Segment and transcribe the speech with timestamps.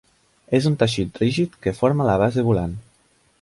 [0.59, 2.75] És un teixit rígid que forma la base volant.